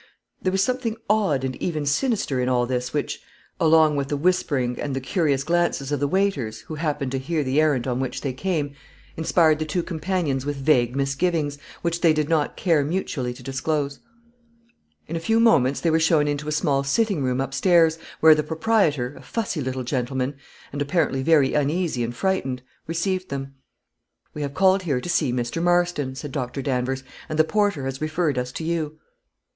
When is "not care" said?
12.29-12.83